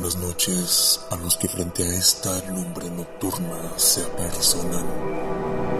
[0.00, 5.79] buenas noches a los que frente a esta lumbre nocturna se apersonan.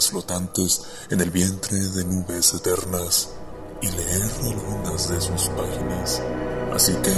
[0.00, 3.30] Flotantes en el vientre de nubes eternas
[3.80, 6.22] y leer algunas de sus páginas.
[6.72, 7.14] Así que,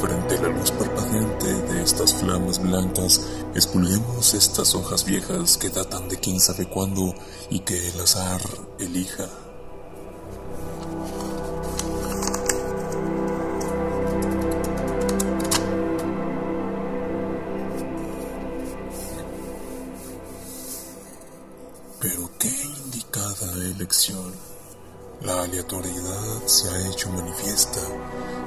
[0.00, 3.22] frente a la luz parpadeante de estas flamas blancas,
[3.54, 7.14] expulguemos estas hojas viejas que datan de quién sabe cuándo
[7.48, 8.40] y que el azar
[8.78, 9.47] elija.
[25.22, 27.80] La aleatoriedad se ha hecho manifiesta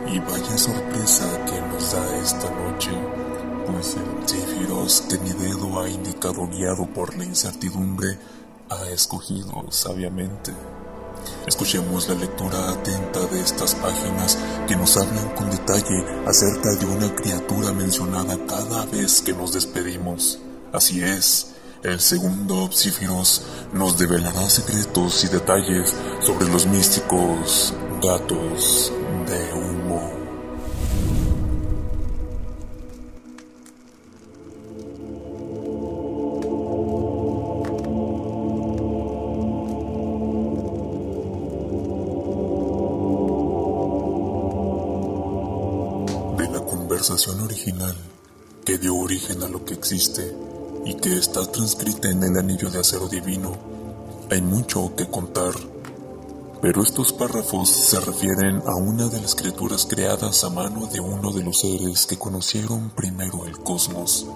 [0.08, 2.92] y vaya sorpresa que nos da esta noche,
[3.66, 8.20] pues el Tifiros que mi dedo ha indicado guiado por la incertidumbre
[8.70, 10.54] ha escogido sabiamente.
[11.48, 17.16] Escuchemos la lectura atenta de estas páginas que nos hablan con detalle acerca de una
[17.16, 20.38] criatura mencionada cada vez que nos despedimos.
[20.72, 21.51] Así es,
[21.84, 23.42] el segundo Psífiros
[23.74, 28.94] nos develará secretos y detalles sobre los místicos gatos
[29.28, 30.12] de humo.
[46.38, 47.96] De la conversación original
[48.64, 50.36] que dio origen a lo que existe,
[50.86, 53.54] y que está transcrita en el anillo de acero divino,
[54.30, 55.54] hay mucho que contar.
[56.62, 61.32] Pero estos párrafos se refieren a una de las criaturas creadas a mano de uno
[61.32, 64.28] de los seres que conocieron primero el cosmos.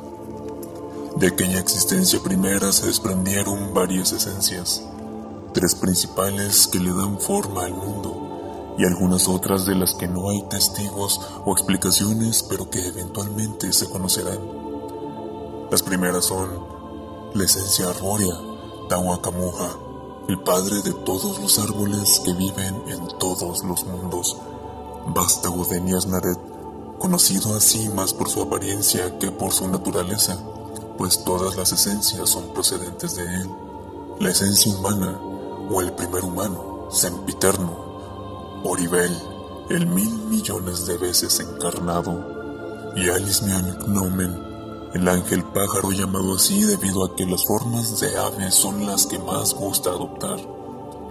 [1.18, 4.84] De aquella existencia primera se desprendieron varias esencias,
[5.54, 10.30] tres principales que le dan forma al mundo y algunas otras de las que no
[10.30, 14.65] hay testigos o explicaciones pero que eventualmente se conocerán.
[15.72, 16.48] Las primeras son
[17.34, 18.36] la esencia arbórea,
[18.88, 19.78] Tahuacamuja,
[20.28, 24.38] el padre de todos los árboles que viven en todos los mundos.
[25.08, 26.40] Vástago de Niasnaret,
[27.00, 30.38] conocido así más por su apariencia que por su naturaleza,
[31.00, 33.50] pues todas las esencias son procedentes de él.
[34.20, 35.20] La esencia humana,
[35.70, 39.12] o el primer humano, Sempiterno, Oribel,
[39.72, 44.55] el mil millones de veces encarnado, y Alismian Gnomen,
[44.96, 49.20] el ángel pájaro llamado así debido a que las formas de ave son las que
[49.20, 50.40] más gusta adoptar.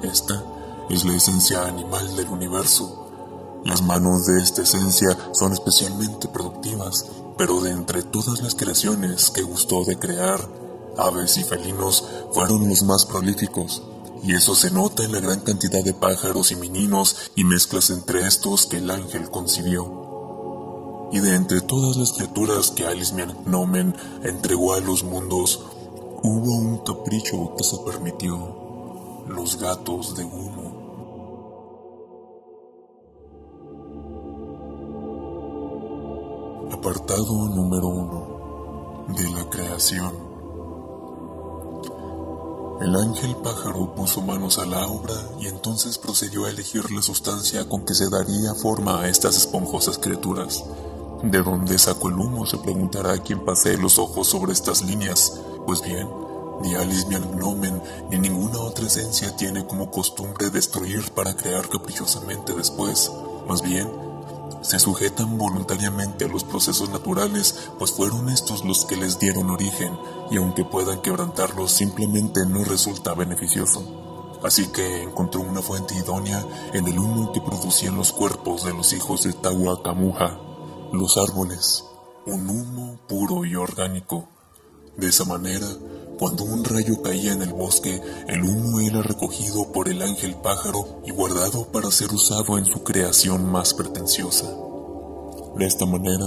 [0.03, 0.43] Esta
[0.89, 3.61] es la esencia animal del universo.
[3.63, 7.05] Las manos de esta esencia son especialmente productivas,
[7.37, 10.41] pero de entre todas las creaciones que gustó de crear,
[10.97, 13.83] aves y felinos fueron los más prolíficos.
[14.23, 18.27] Y eso se nota en la gran cantidad de pájaros y meninos y mezclas entre
[18.27, 20.04] estos que el ángel concibió
[21.13, 25.61] y de entre todas las criaturas que Alismian Nomen entregó a los mundos,
[26.23, 30.85] hubo un capricho que se permitió, los gatos de humo.
[36.73, 40.35] Apartado número uno de la creación.
[42.81, 47.69] El ángel pájaro puso manos a la obra y entonces procedió a elegir la sustancia
[47.69, 50.65] con que se daría forma a estas esponjosas criaturas.
[51.25, 52.45] ¿De dónde sacó el humo?
[52.45, 55.41] Se preguntará quien pase los ojos sobre estas líneas.
[55.65, 56.07] Pues bien,
[56.61, 62.53] ni Alice ni Gnomen ni ninguna otra esencia tiene como costumbre destruir para crear caprichosamente
[62.53, 63.11] después.
[63.49, 63.91] Más bien,
[64.61, 69.99] se sujetan voluntariamente a los procesos naturales, pues fueron estos los que les dieron origen,
[70.31, 73.83] y aunque puedan quebrantarlos, simplemente no resulta beneficioso.
[74.43, 76.45] Así que encontró una fuente idónea
[76.75, 80.39] en el humo que producían los cuerpos de los hijos de Tahuacamuja,
[80.99, 81.85] los árboles,
[82.27, 84.29] un humo puro y orgánico.
[84.97, 85.67] De esa manera,
[86.19, 91.03] cuando un rayo caía en el bosque, el humo era recogido por el ángel pájaro
[91.05, 94.47] y guardado para ser usado en su creación más pretenciosa.
[95.57, 96.27] De esta manera,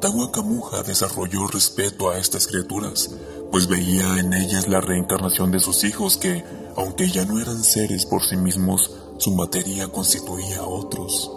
[0.00, 3.10] Tahuacamuja desarrolló respeto a estas criaturas,
[3.50, 6.44] pues veía en ellas la reencarnación de sus hijos que,
[6.76, 11.30] aunque ya no eran seres por sí mismos, su materia constituía a otros.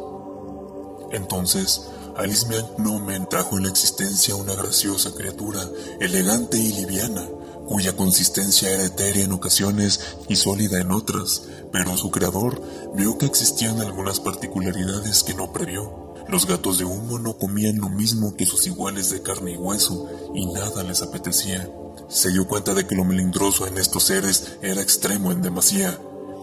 [1.11, 1.87] Entonces,
[2.17, 2.47] Alice
[2.77, 5.61] Nomen trajo en la existencia una graciosa criatura,
[5.99, 7.27] elegante y liviana,
[7.67, 12.61] cuya consistencia era etérea en ocasiones y sólida en otras, pero su creador
[12.95, 16.15] vio que existían algunas particularidades que no previó.
[16.29, 20.09] Los gatos de humo no comían lo mismo que sus iguales de carne y hueso,
[20.33, 21.69] y nada les apetecía.
[22.07, 25.99] Se dio cuenta de que lo melindroso en estos seres era extremo en demasía,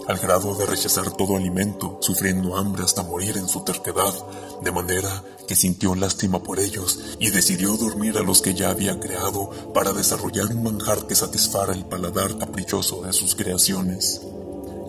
[0.08, 4.14] al grado de rechazar todo alimento, sufriendo hambre hasta morir en su terquedad,
[4.62, 8.99] de manera que sintió lástima por ellos y decidió dormir a los que ya había
[8.99, 14.20] creado para desarrollar un manjar que satisfara el paladar caprichoso de sus creaciones.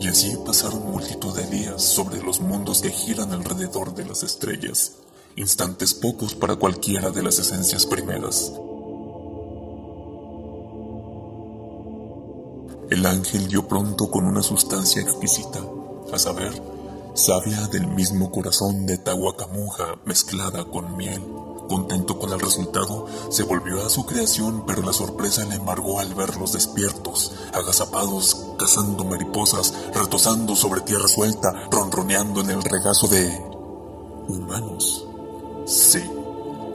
[0.02, 4.94] Y así pasaron multitud de días sobre los mundos que giran alrededor de las estrellas,
[5.36, 8.52] instantes pocos para cualquiera de las esencias primeras.
[12.94, 15.60] El ángel dio pronto con una sustancia exquisita,
[16.14, 16.62] a saber,
[17.16, 21.20] savia del mismo corazón de Tahuacamuja mezclada con miel.
[21.68, 26.14] Contento con el resultado, se volvió a su creación, pero la sorpresa le embargó al
[26.14, 33.28] verlos despiertos, agazapados, cazando mariposas, retosando sobre tierra suelta, ronroneando en el regazo de...
[34.28, 35.08] humanos.
[35.66, 36.04] Sí,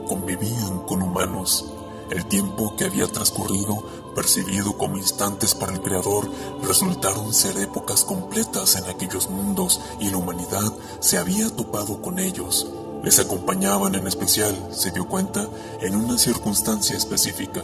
[0.05, 1.65] convivían con humanos.
[2.11, 3.83] El tiempo que había transcurrido
[4.19, 6.29] percibido como instantes para el Creador,
[6.61, 12.67] resultaron ser épocas completas en aquellos mundos y la humanidad se había topado con ellos.
[13.01, 15.47] Les acompañaban en especial, se dio cuenta,
[15.79, 17.63] en una circunstancia específica,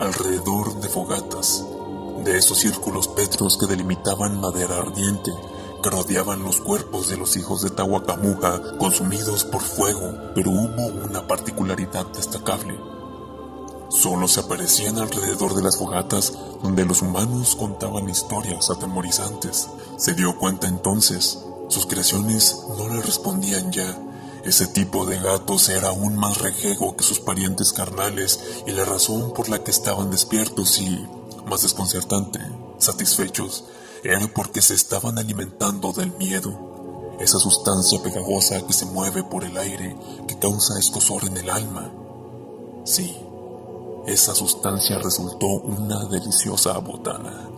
[0.00, 1.64] alrededor de fogatas,
[2.24, 5.30] de esos círculos petros que delimitaban madera ardiente,
[5.80, 11.24] que rodeaban los cuerpos de los hijos de Tahuacamuja consumidos por fuego, pero hubo una
[11.28, 12.97] particularidad destacable.
[13.88, 19.68] Solo se aparecían alrededor de las fogatas donde los humanos contaban historias atemorizantes.
[19.96, 21.38] Se dio cuenta entonces,
[21.68, 23.98] sus creaciones no le respondían ya.
[24.44, 29.32] Ese tipo de gatos era aún más rejego que sus parientes carnales y la razón
[29.32, 31.06] por la que estaban despiertos y,
[31.46, 32.40] más desconcertante,
[32.78, 33.64] satisfechos,
[34.04, 39.56] era porque se estaban alimentando del miedo, esa sustancia pegajosa que se mueve por el
[39.56, 39.96] aire,
[40.26, 41.92] que causa escosor en el alma.
[42.84, 43.16] Sí,
[44.08, 47.48] esa sustancia resultó una deliciosa botana.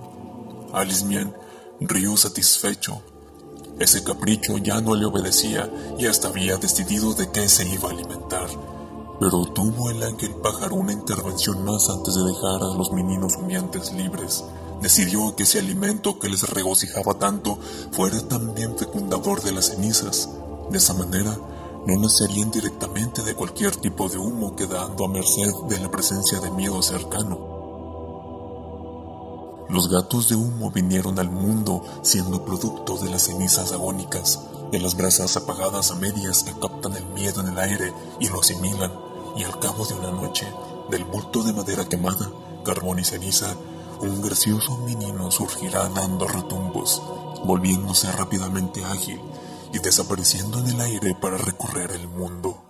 [0.72, 1.34] Alismian
[1.80, 3.02] rió satisfecho.
[3.78, 7.92] Ese capricho ya no le obedecía y hasta había decidido de qué se iba a
[7.92, 8.48] alimentar.
[9.20, 13.92] Pero tuvo el ángel pájaro una intervención más antes de dejar a los meninos humeantes
[13.92, 14.44] libres.
[14.82, 17.58] Decidió que ese alimento que les regocijaba tanto
[17.92, 20.30] fuera también fecundador de las cenizas.
[20.70, 21.36] De esa manera,
[21.86, 26.50] no nacerían directamente de cualquier tipo de humo quedando a merced de la presencia de
[26.50, 27.38] miedo cercano.
[29.68, 34.40] Los gatos de humo vinieron al mundo siendo producto de las cenizas agónicas,
[34.70, 38.40] de las brasas apagadas a medias que captan el miedo en el aire y lo
[38.40, 38.92] asimilan,
[39.36, 40.46] y al cabo de una noche,
[40.90, 42.30] del bulto de madera quemada,
[42.64, 43.54] carbón y ceniza,
[44.00, 47.00] un gracioso menino surgirá dando retumbos,
[47.44, 49.20] volviéndose rápidamente ágil
[49.72, 52.64] y desapareciendo en el aire para recorrer el mundo.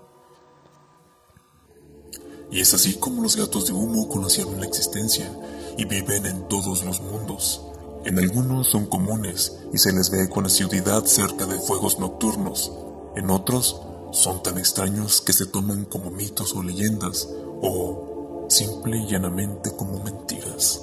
[2.50, 5.32] Y es así como los gatos de humo conocieron la existencia
[5.76, 7.62] y viven en todos los mundos.
[8.04, 12.72] En algunos son comunes y se les ve con asiduidad cerca de fuegos nocturnos.
[13.14, 13.80] En otros
[14.12, 17.28] son tan extraños que se toman como mitos o leyendas
[17.62, 20.80] o simple y llanamente como mentiras.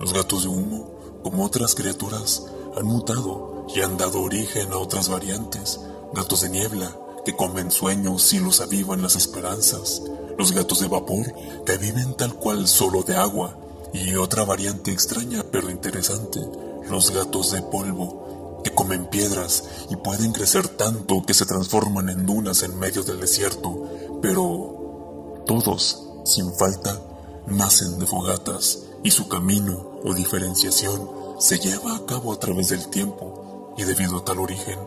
[0.00, 0.90] Los gatos de humo,
[1.22, 2.44] como otras criaturas,
[2.76, 5.80] han mutado y han dado origen a otras variantes,
[6.12, 10.02] gatos de niebla, que comen sueños y los avivan las esperanzas,
[10.38, 11.32] los gatos de vapor,
[11.64, 13.56] que viven tal cual solo de agua,
[13.92, 16.40] y otra variante extraña pero interesante,
[16.88, 22.26] los gatos de polvo, que comen piedras y pueden crecer tanto que se transforman en
[22.26, 27.00] dunas en medio del desierto, pero todos, sin falta,
[27.46, 31.08] nacen de fogatas y su camino o diferenciación
[31.38, 33.39] se lleva a cabo a través del tiempo
[33.80, 34.78] y debido a tal origen,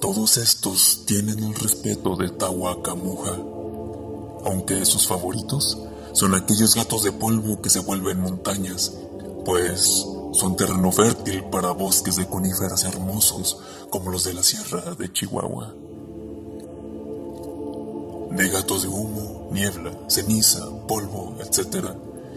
[0.00, 3.36] todos estos tienen el respeto de Tahuacamuja,
[4.44, 5.76] aunque sus favoritos
[6.12, 8.92] son aquellos gatos de polvo que se vuelven montañas,
[9.44, 13.58] pues son terreno fértil para bosques de coníferas hermosos
[13.90, 15.74] como los de la sierra de Chihuahua.
[18.30, 21.88] De gatos de humo, niebla, ceniza, polvo, etc.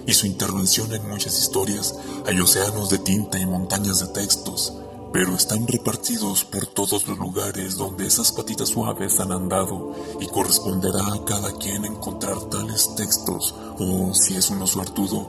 [0.08, 1.94] Y su intervención en muchas historias
[2.26, 4.74] hay océanos de tinta y montañas de textos,
[5.12, 11.06] pero están repartidos por todos los lugares donde esas patitas suaves han andado y corresponderá
[11.14, 15.28] a cada quien encontrar tales textos o, si es uno suertudo,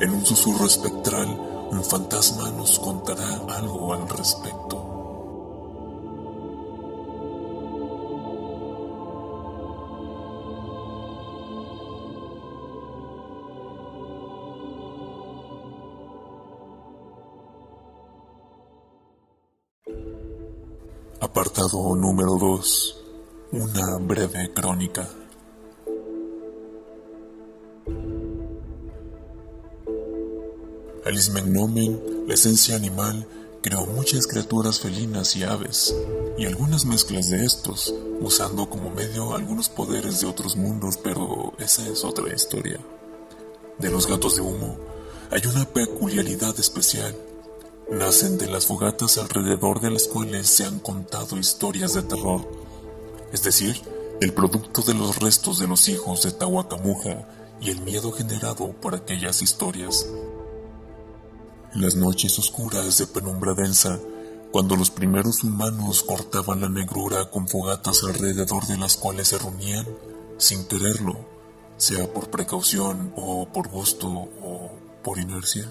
[0.00, 4.61] en un susurro espectral un fantasma nos contará algo al respecto.
[21.70, 22.96] Número 2.
[23.52, 25.08] Una breve crónica.
[31.06, 33.28] El ismegnomen, la esencia animal,
[33.62, 35.94] creó muchas criaturas felinas y aves,
[36.36, 41.88] y algunas mezclas de estos, usando como medio algunos poderes de otros mundos, pero esa
[41.88, 42.80] es otra historia.
[43.78, 44.76] De los gatos de humo,
[45.30, 47.14] hay una peculiaridad especial.
[47.92, 52.40] Nacen de las fogatas alrededor de las cuales se han contado historias de terror,
[53.34, 53.78] es decir,
[54.22, 57.28] el producto de los restos de los hijos de Tahuacamuja
[57.60, 60.06] y el miedo generado por aquellas historias.
[61.74, 64.00] En las noches oscuras de penumbra densa,
[64.52, 69.86] cuando los primeros humanos cortaban la negrura con fogatas alrededor de las cuales se reunían,
[70.38, 71.18] sin quererlo,
[71.76, 74.70] sea por precaución o por gusto o
[75.04, 75.70] por inercia,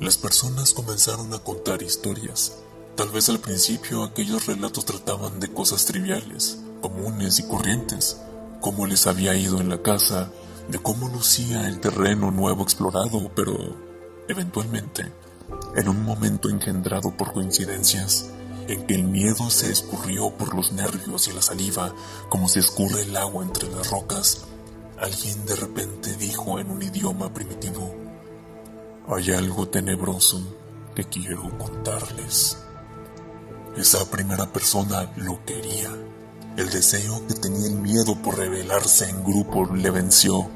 [0.00, 2.58] las personas comenzaron a contar historias.
[2.96, 8.20] Tal vez al principio aquellos relatos trataban de cosas triviales, comunes y corrientes,
[8.60, 10.30] cómo les había ido en la casa,
[10.68, 13.56] de cómo lucía el terreno nuevo explorado, pero
[14.28, 15.12] eventualmente
[15.76, 18.30] en un momento engendrado por coincidencias,
[18.68, 21.94] en que el miedo se escurrió por los nervios y la saliva
[22.28, 24.44] como se escurre el agua entre las rocas,
[24.98, 28.03] alguien de repente dijo en un idioma primitivo,
[29.08, 30.40] hay algo tenebroso
[30.94, 32.58] que quiero contarles.
[33.76, 35.90] Esa primera persona lo quería.
[36.56, 40.48] El deseo que tenía el miedo por revelarse en grupo le venció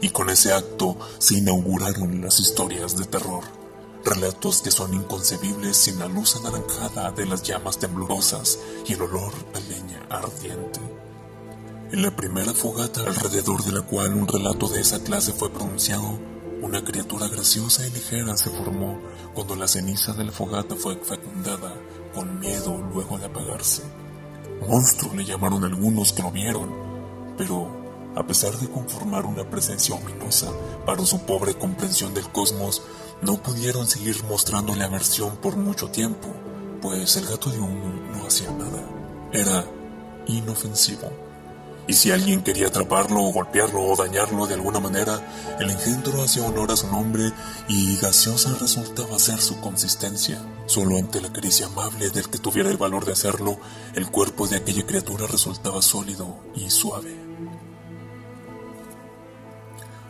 [0.00, 3.60] y con ese acto se inauguraron las historias de terror
[4.04, 9.32] relatos que son inconcebibles sin la luz anaranjada de las llamas temblorosas y el olor
[9.54, 10.80] a leña ardiente.
[11.92, 16.18] En la primera fogata alrededor de la cual un relato de esa clase fue pronunciado,
[16.62, 18.98] una criatura graciosa y ligera se formó
[19.34, 21.74] cuando la ceniza de la fogata fue fecundada
[22.14, 23.82] con miedo luego de apagarse.
[24.68, 26.70] Monstruo le llamaron algunos que lo vieron,
[27.38, 27.80] pero
[28.16, 30.52] a pesar de conformar una presencia ominosa
[30.84, 32.82] para su pobre comprensión del cosmos,
[33.22, 36.28] no pudieron seguir mostrándole aversión por mucho tiempo,
[36.82, 38.82] pues el gato de humo no hacía nada.
[39.32, 39.64] Era
[40.26, 41.29] inofensivo.
[41.90, 46.44] Y si alguien quería atraparlo o golpearlo o dañarlo de alguna manera, el engendro hacía
[46.44, 47.32] honor a su nombre
[47.66, 50.40] y gaseosa resultaba ser su consistencia.
[50.66, 53.58] Solo ante la caricia amable del que tuviera el valor de hacerlo,
[53.96, 57.12] el cuerpo de aquella criatura resultaba sólido y suave.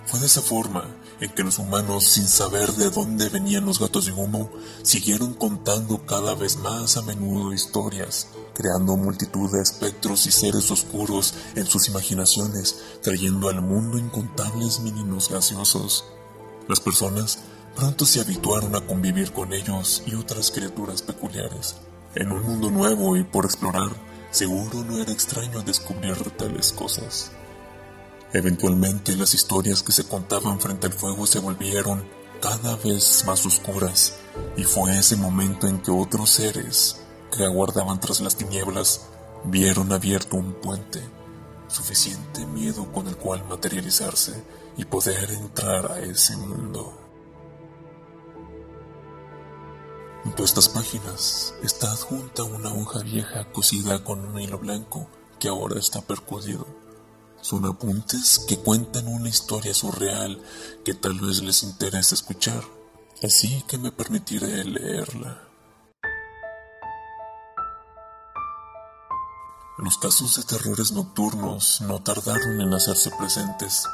[0.05, 0.85] Fue de esa forma
[1.21, 4.51] en que los humanos, sin saber de dónde venían los gatos de humo,
[4.83, 11.35] siguieron contando cada vez más a menudo historias, creando multitud de espectros y seres oscuros
[11.55, 16.05] en sus imaginaciones, trayendo al mundo incontables meninos gaseosos.
[16.69, 17.41] Las personas
[17.77, 21.77] pronto se habituaron a convivir con ellos y otras criaturas peculiares.
[22.15, 23.91] En un mundo nuevo y por explorar,
[24.31, 27.31] seguro no era extraño descubrir tales cosas.
[28.33, 32.09] Eventualmente las historias que se contaban frente al fuego se volvieron
[32.41, 34.15] cada vez más oscuras
[34.57, 37.03] y fue ese momento en que otros seres
[37.37, 39.09] que aguardaban tras las tinieblas
[39.45, 41.03] vieron abierto un puente,
[41.67, 44.45] suficiente miedo con el cual materializarse
[44.77, 46.97] y poder entrar a ese mundo.
[50.23, 55.09] Junto a estas páginas está adjunta una hoja vieja cosida con un hilo blanco
[55.41, 56.90] que ahora está percudido
[57.41, 60.43] son apuntes que cuentan una historia surreal
[60.85, 62.63] que tal vez les interese escuchar,
[63.23, 65.51] así que me permitiré leerla.
[69.79, 73.89] Los casos de terrores nocturnos no tardaron en hacerse presentes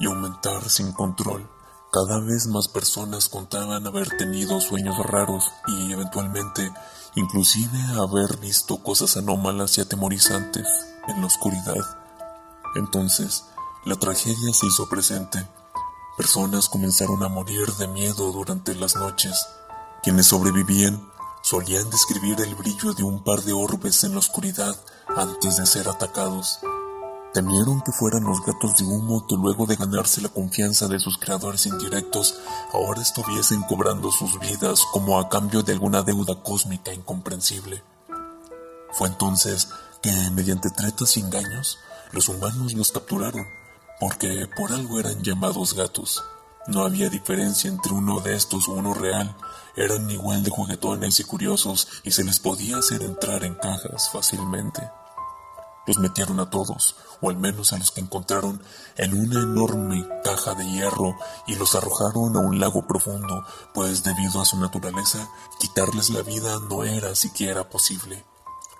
[0.00, 1.48] y aumentar sin control.
[1.92, 6.72] Cada vez más personas contaban haber tenido sueños raros y eventualmente
[7.14, 10.66] inclusive haber visto cosas anómalas y atemorizantes
[11.06, 12.09] en la oscuridad.
[12.74, 13.44] Entonces,
[13.84, 15.46] la tragedia se hizo presente.
[16.16, 19.48] Personas comenzaron a morir de miedo durante las noches.
[20.02, 21.10] Quienes sobrevivían
[21.42, 24.76] solían describir el brillo de un par de orbes en la oscuridad
[25.16, 26.60] antes de ser atacados.
[27.32, 31.16] Temieron que fueran los gatos de humo que luego de ganarse la confianza de sus
[31.16, 32.40] creadores indirectos,
[32.72, 37.84] ahora estuviesen cobrando sus vidas como a cambio de alguna deuda cósmica incomprensible.
[38.92, 39.68] Fue entonces
[40.02, 41.78] que, mediante tretas y engaños,
[42.12, 43.46] los humanos los capturaron,
[43.98, 46.24] porque por algo eran llamados gatos.
[46.66, 49.36] No había diferencia entre uno de estos o uno real,
[49.76, 54.82] eran igual de juguetones y curiosos y se les podía hacer entrar en cajas fácilmente.
[55.86, 58.62] Los metieron a todos, o al menos a los que encontraron,
[58.96, 64.40] en una enorme caja de hierro y los arrojaron a un lago profundo, pues debido
[64.40, 68.24] a su naturaleza, quitarles la vida no era siquiera posible.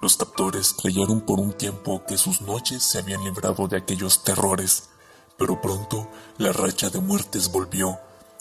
[0.01, 4.89] Los captores creyeron por un tiempo que sus noches se habían librado de aquellos terrores,
[5.37, 7.99] pero pronto la racha de muertes volvió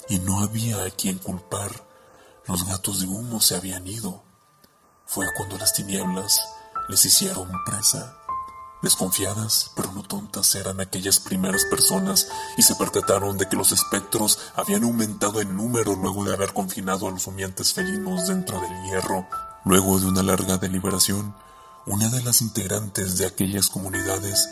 [0.08, 1.70] y no había a quien culpar.
[2.46, 4.24] Los gatos de humo se habían ido.
[5.06, 6.48] Fue cuando las tinieblas
[6.88, 8.16] les hicieron presa.
[8.82, 14.40] Desconfiadas, pero no tontas, eran aquellas primeras personas y se percataron de que los espectros
[14.56, 19.28] habían aumentado en número luego de haber confinado a los humeantes felinos dentro del hierro.
[19.66, 21.36] Luego de una larga deliberación,
[21.90, 24.48] una de las integrantes de aquellas comunidades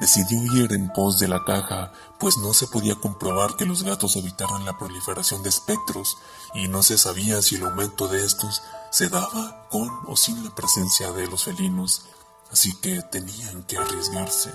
[0.00, 4.16] decidió ir en pos de la caja, pues no se podía comprobar que los gatos
[4.16, 6.18] evitaran la proliferación de espectros,
[6.54, 10.54] y no se sabía si el aumento de estos se daba con o sin la
[10.54, 12.06] presencia de los felinos,
[12.50, 14.50] así que tenían que arriesgarse.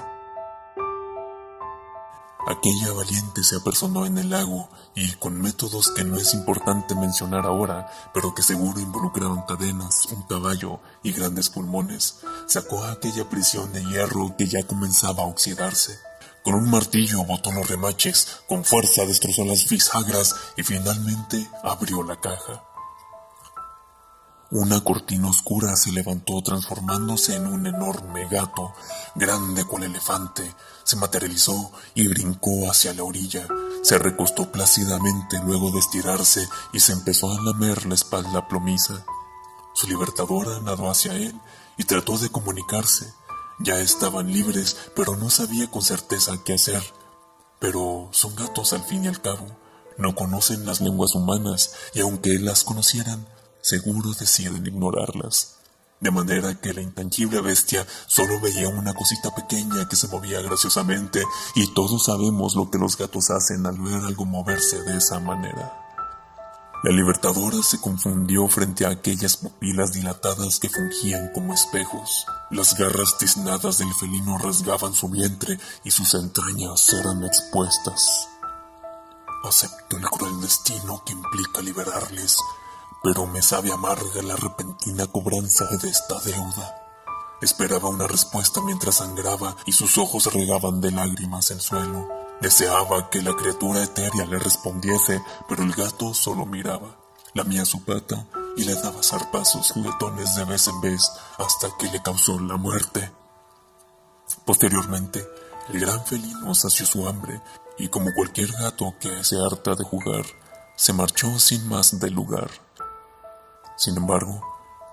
[2.47, 7.45] Aquella valiente se apersonó en el lago y con métodos que no es importante mencionar
[7.45, 13.73] ahora, pero que seguro involucraban cadenas, un caballo y grandes pulmones, sacó a aquella prisión
[13.73, 15.97] de hierro que ya comenzaba a oxidarse.
[16.43, 22.21] Con un martillo botó los remaches, con fuerza destrozó las bisagras y finalmente abrió la
[22.21, 22.74] caja.
[24.51, 28.73] Una cortina oscura se levantó transformándose en un enorme gato,
[29.15, 30.53] grande cual elefante.
[30.83, 33.47] Se materializó y brincó hacia la orilla.
[33.81, 39.03] Se recostó plácidamente luego de estirarse y se empezó a lamer la espalda plomiza.
[39.73, 41.33] Su libertadora nadó hacia él
[41.77, 43.11] y trató de comunicarse.
[43.59, 46.83] Ya estaban libres, pero no sabía con certeza qué hacer.
[47.59, 49.47] Pero son gatos al fin y al cabo.
[49.97, 53.25] No conocen las lenguas humanas y aunque las conocieran,
[53.65, 55.55] seguro deciden ignorarlas.
[55.99, 61.23] De manera que la intangible bestia solo veía una cosita pequeña que se movía graciosamente
[61.55, 65.81] y todos sabemos lo que los gatos hacen al ver algo moverse de esa manera.
[66.83, 72.27] La libertadora se confundió frente a aquellas pupilas dilatadas que fungían como espejos.
[72.51, 78.27] Las garras tiznadas del felino rasgaban su vientre y sus entrañas eran expuestas.
[79.43, 82.37] Acepto el cruel destino que implica liberarles
[83.05, 86.75] pero me sabe amarga la repentina cobranza de esta deuda.
[87.39, 92.09] Esperaba una respuesta mientras sangraba y sus ojos regaban de lágrimas el suelo.
[92.41, 96.97] Deseaba que la criatura etérea le respondiese, pero el gato solo miraba,
[97.35, 98.25] lamía su pata
[98.57, 103.11] y le daba zarpazos juguetones de vez en vez hasta que le causó la muerte.
[104.45, 105.23] Posteriormente,
[105.69, 107.39] el gran felino sació su hambre
[107.77, 110.25] y como cualquier gato que se harta de jugar,
[110.75, 112.64] se marchó sin más del lugar.
[113.77, 114.41] Sin embargo,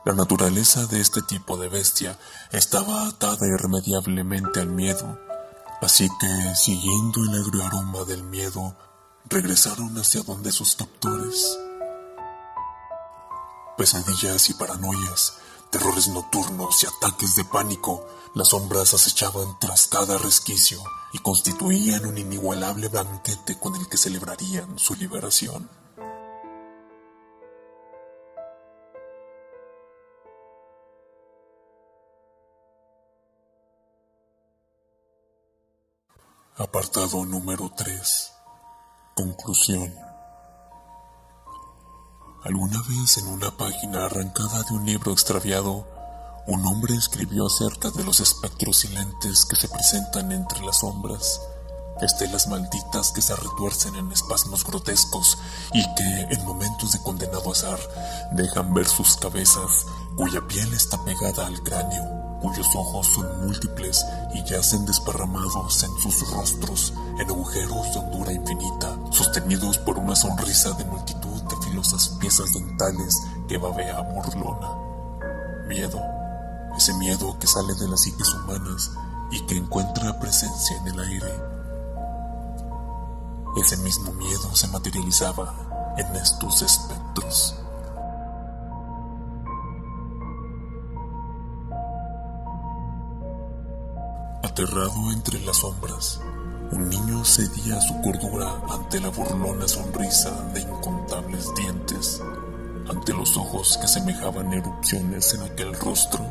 [0.04, 2.18] la naturaleza de este tipo de bestia
[2.50, 5.18] estaba atada irremediablemente al miedo,
[5.80, 8.76] así que, siguiendo el agrio aroma del miedo,
[9.26, 11.56] regresaron hacia donde sus captores.
[13.78, 15.34] Pesadillas y paranoias,
[15.70, 22.18] terrores nocturnos y ataques de pánico, las sombras acechaban tras cada resquicio y constituían un
[22.18, 25.68] inigualable banquete con el que celebrarían su liberación.
[36.62, 38.32] Apartado número 3.
[39.16, 39.92] Conclusión.
[42.44, 45.84] Alguna vez en una página arrancada de un libro extraviado,
[46.46, 51.40] un hombre escribió acerca de los espectros silentes que se presentan entre las sombras,
[52.00, 55.38] estelas malditas que se retuercen en espasmos grotescos
[55.72, 57.80] y que, en momentos de condenado azar,
[58.34, 64.42] dejan ver sus cabezas, cuya piel está pegada al cráneo cuyos ojos son múltiples y
[64.42, 70.84] yacen desparramados en sus rostros, en agujeros de hondura infinita, sostenidos por una sonrisa de
[70.84, 74.68] multitud de filosas piezas dentales que babea burlona.
[75.68, 76.00] Miedo,
[76.76, 78.90] ese miedo que sale de las psiques humanas
[79.30, 81.32] y que encuentra presencia en el aire.
[83.56, 87.61] Ese mismo miedo se materializaba en estos espectros.
[94.52, 96.20] Aterrado entre las sombras,
[96.72, 102.22] un niño cedía su cordura ante la burlona sonrisa de incontables dientes,
[102.86, 106.30] ante los ojos que semejaban erupciones en aquel rostro,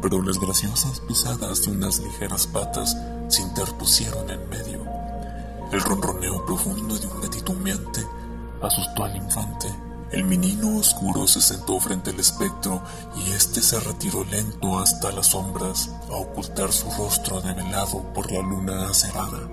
[0.00, 4.86] pero las graciosas pisadas de unas ligeras patas se interpusieron en medio.
[5.72, 7.56] El ronroneo profundo de un gatito
[8.62, 9.66] asustó al infante
[10.12, 12.82] el menino oscuro se sentó frente al espectro
[13.16, 18.40] y éste se retiró lento hasta las sombras a ocultar su rostro develado por la
[18.40, 19.48] luna acerada.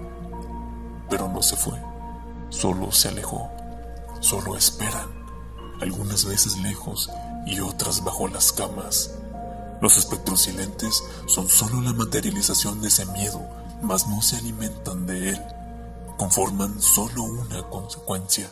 [1.10, 1.82] Pero no se fue,
[2.50, 3.50] solo se alejó,
[4.20, 5.08] solo esperan,
[5.82, 7.10] algunas veces lejos
[7.46, 9.12] y otras bajo las camas.
[9.82, 13.42] Los espectros silentes son solo la materialización de ese miedo,
[13.82, 15.42] mas no se alimentan de él,
[16.18, 18.50] conforman solo una consecuencia.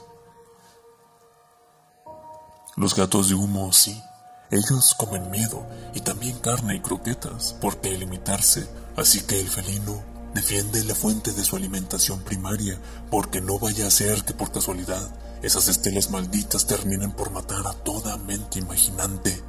[2.78, 4.04] Los gatos de humo sí,
[4.52, 8.70] ellos comen miedo y también carne y croquetas, ¿por qué limitarse?
[8.96, 10.00] Así que el felino
[10.36, 15.10] defiende la fuente de su alimentación primaria, porque no vaya a ser que por casualidad
[15.42, 19.42] esas estelas malditas terminen por matar a toda mente imaginante.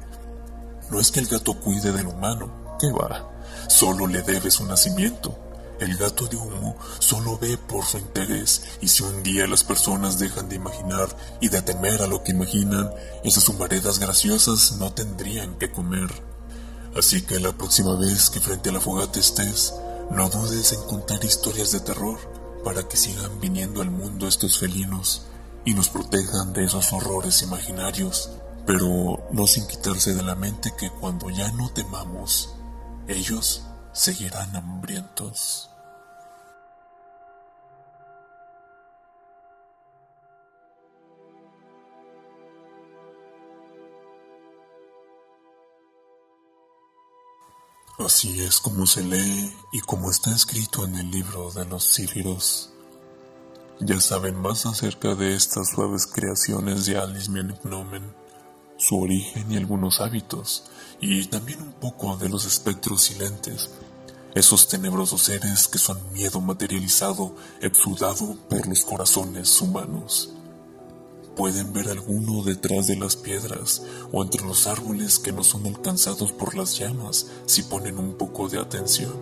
[0.89, 3.29] No es que el gato cuide del humano, que va,
[3.67, 5.37] solo le debe su nacimiento.
[5.79, 10.19] El gato de humo solo ve por su interés y si un día las personas
[10.19, 12.91] dejan de imaginar y de temer a lo que imaginan,
[13.23, 16.09] esas humaredas graciosas no tendrían que comer.
[16.97, 19.73] Así que la próxima vez que frente a la fogata estés,
[20.11, 22.19] no dudes en contar historias de terror
[22.65, 25.27] para que sigan viniendo al mundo estos felinos
[25.63, 28.31] y nos protejan de esos horrores imaginarios,
[28.65, 32.53] pero no sin quitarse de la mente que cuando ya no temamos,
[33.07, 33.63] ellos
[33.93, 35.68] seguirán hambrientos.
[47.99, 52.69] Así es como se lee y como está escrito en el libro de los Círiros.
[53.81, 58.15] Ya saben más acerca de estas suaves creaciones de Alice Gnomen,
[58.77, 60.63] su origen y algunos hábitos,
[61.01, 63.69] y también un poco de los espectros silentes,
[64.33, 70.38] esos tenebrosos seres que son miedo materializado, exudado por los corazones humanos.
[71.39, 76.33] Pueden ver alguno detrás de las piedras o entre los árboles que no son alcanzados
[76.33, 79.13] por las llamas si ponen un poco de atención.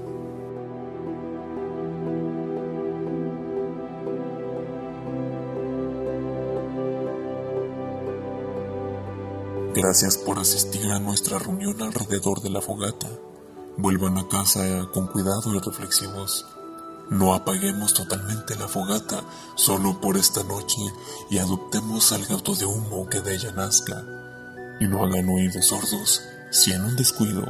[9.75, 13.11] Gracias por asistir a nuestra reunión alrededor de la fogata.
[13.77, 16.47] Vuelvan a casa con cuidado y reflexivos.
[17.09, 19.23] No apaguemos totalmente la fogata
[19.55, 20.81] solo por esta noche
[21.29, 24.03] y adoptemos al gato de humo que de ella nazca.
[24.79, 27.43] Y no hagan oídos sordos si en un descuido,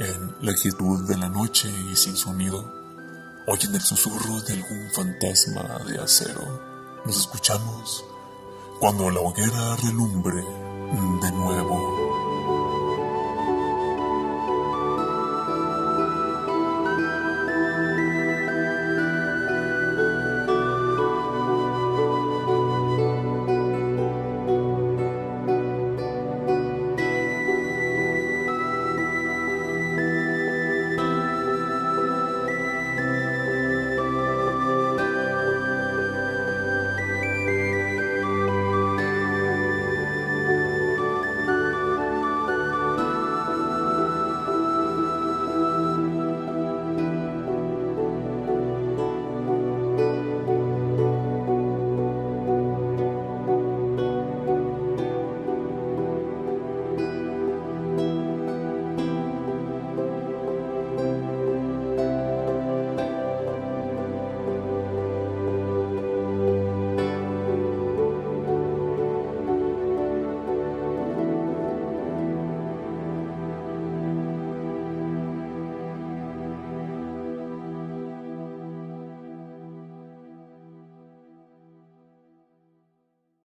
[0.00, 2.72] en la quietud de la noche y sin sonido,
[3.46, 7.00] oyen el susurro de algún fantasma de acero.
[7.04, 8.04] Nos escuchamos
[8.80, 10.42] cuando la hoguera relumbre
[11.22, 12.07] de nuevo.